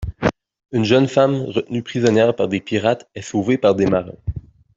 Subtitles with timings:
[0.71, 4.17] Une jeune femme, retenue prisonnière par des pirates, est sauvée par des marins.